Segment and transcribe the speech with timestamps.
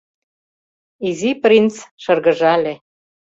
[1.07, 2.73] Изи принц шыргыжале: